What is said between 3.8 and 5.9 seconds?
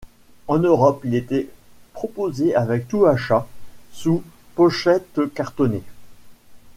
sous pochette cartonnée.